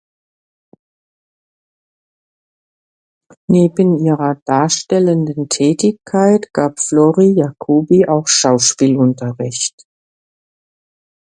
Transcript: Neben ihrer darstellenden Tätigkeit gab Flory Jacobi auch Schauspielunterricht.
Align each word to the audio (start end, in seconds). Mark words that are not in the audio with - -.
Neben 3.45 4.03
ihrer 4.03 4.41
darstellenden 4.45 5.47
Tätigkeit 5.47 6.51
gab 6.53 6.79
Flory 6.79 7.35
Jacobi 7.37 8.07
auch 8.07 8.25
Schauspielunterricht. 8.27 9.83